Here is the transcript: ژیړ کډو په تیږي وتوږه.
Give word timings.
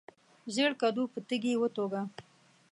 ژیړ 0.53 0.71
کډو 0.81 1.03
په 1.13 1.19
تیږي 1.27 1.53
وتوږه. 1.57 2.01